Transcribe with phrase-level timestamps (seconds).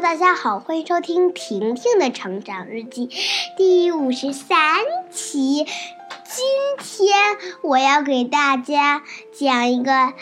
[0.00, 3.10] 大家好，欢迎收听婷婷的成长日记
[3.56, 4.78] 第五十三
[5.10, 5.64] 期。
[5.64, 6.44] 今
[6.78, 7.16] 天
[7.62, 10.12] 我要给大家讲一个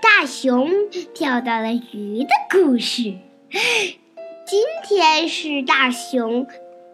[0.00, 0.70] 大熊
[1.12, 3.18] 钓到了鱼的故事。
[4.46, 6.46] 今天是大熊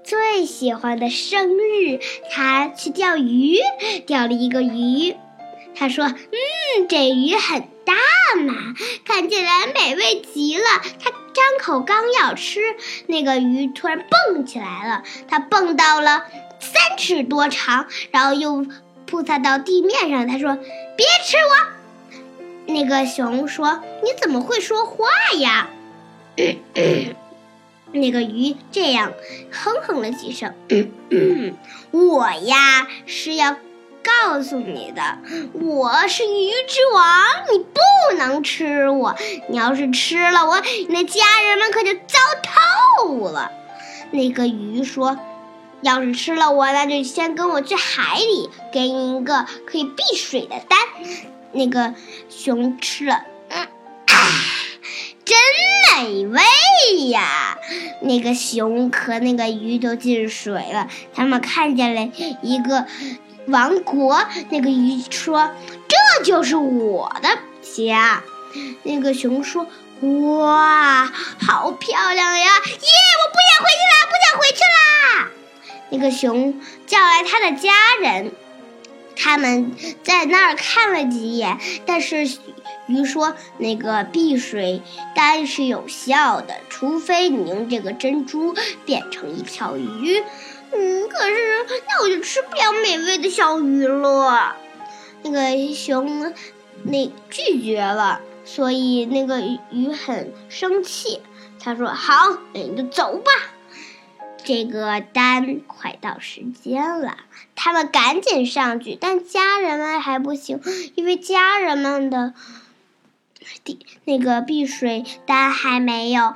[0.02, 3.58] 最喜欢的生日，他去钓鱼，
[4.06, 5.14] 钓了一个鱼。
[5.74, 7.94] 他说：“嗯，这鱼很大
[8.40, 8.54] 嘛，
[9.04, 10.64] 看起来美味极了。”
[10.98, 12.60] 他张口刚要吃，
[13.06, 16.24] 那个鱼突然蹦起来了，它蹦到了
[16.60, 18.66] 三尺多长，然后又
[19.06, 20.26] 扑撒到地面上。
[20.28, 20.56] 他说
[20.96, 21.66] ：“别吃我！”
[22.72, 25.06] 那个熊说：“你怎么会说话
[25.38, 25.68] 呀？”
[27.92, 29.12] 那个鱼这样
[29.50, 30.54] 哼哼了几声
[31.90, 33.56] ：“我呀是要。”
[34.02, 35.18] 告诉你的，
[35.52, 39.14] 我是鱼之王，你不能吃我。
[39.48, 43.52] 你要是吃了我，你的家人们可就糟透了。
[44.10, 45.18] 那个鱼说
[45.82, 50.78] ：“要是吃了我，那就先跟我去海里，给你一个可以避水的丹。”
[51.52, 51.94] 那个
[52.28, 53.68] 熊吃了，嗯，
[55.24, 55.38] 真
[56.04, 56.40] 美味
[57.08, 57.56] 呀！
[58.00, 62.10] 那个熊和那个鱼都进水了，他们看见了
[62.42, 62.86] 一个。
[63.46, 65.50] 王国那个鱼说
[65.88, 67.28] ：“这就是我的
[67.60, 68.22] 家。”
[68.84, 69.66] 那个熊说
[70.02, 72.46] ：“哇，好漂亮呀！
[72.46, 75.28] 耶，我不想回去了，不想回去啦！”
[75.90, 78.32] 那个熊叫来他的家人，
[79.16, 82.26] 他们在那儿看了几眼，但是
[82.86, 84.82] 鱼说：“那个碧水
[85.14, 88.54] 丹是有效的，除非你用这个珍珠
[88.84, 90.22] 变成一条鱼。”
[90.74, 94.56] 嗯，可是那我就吃不了美味的小鱼了。
[95.22, 96.34] 那个熊
[96.84, 101.20] 那拒绝了，所以那个鱼很生气。
[101.60, 103.30] 他说：“好，那你就走吧。”
[104.44, 107.16] 这个单快到时间了，
[107.54, 110.60] 他们赶紧上去，但家人们还不行，
[110.96, 112.34] 因为家人们的
[113.62, 116.34] 地那个避水单还没有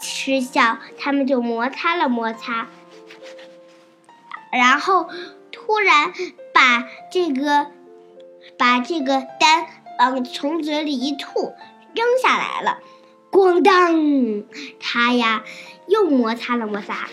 [0.00, 2.68] 失效，他们就摩擦了摩擦。
[4.52, 5.08] 然后
[5.50, 6.12] 突然
[6.52, 7.66] 把这个
[8.58, 9.66] 把这个丹
[9.98, 11.54] 往从嘴里一吐，
[11.94, 12.78] 扔下来了，
[13.30, 14.44] 咣当！
[14.78, 15.42] 他呀
[15.86, 17.08] 又摩擦了摩擦，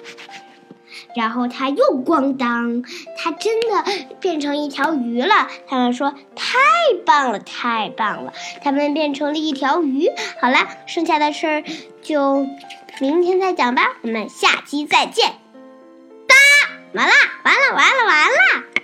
[1.16, 2.84] 然后他又咣当，
[3.18, 3.86] 他真的
[4.20, 5.48] 变成一条鱼了。
[5.68, 6.58] 他们说太
[7.06, 8.34] 棒了，太棒了！
[8.64, 10.10] 他们变成了一条鱼。
[10.42, 10.58] 好了，
[10.88, 11.64] 剩下的事儿
[12.02, 12.46] 就
[13.00, 13.98] 明天再讲吧。
[14.02, 15.36] 我们下期再见。
[16.94, 17.14] 完了，
[17.44, 18.79] 完了，完了，完了。